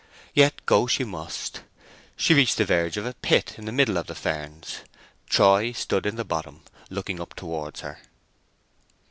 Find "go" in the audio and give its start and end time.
0.65-0.87